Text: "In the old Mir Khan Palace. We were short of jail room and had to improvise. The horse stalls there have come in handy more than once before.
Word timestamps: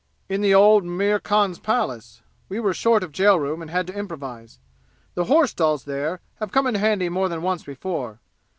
"In 0.29 0.41
the 0.41 0.51
old 0.55 0.83
Mir 0.83 1.19
Khan 1.19 1.55
Palace. 1.57 2.23
We 2.49 2.59
were 2.59 2.73
short 2.73 3.03
of 3.03 3.11
jail 3.11 3.39
room 3.39 3.61
and 3.61 3.69
had 3.69 3.85
to 3.85 3.93
improvise. 3.93 4.57
The 5.13 5.25
horse 5.25 5.51
stalls 5.51 5.83
there 5.85 6.21
have 6.39 6.51
come 6.51 6.65
in 6.65 6.73
handy 6.73 7.07
more 7.07 7.29
than 7.29 7.43
once 7.43 7.61
before. 7.61 8.19